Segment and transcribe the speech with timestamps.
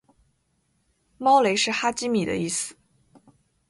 [1.19, 2.75] 猫雷是哈基米的意思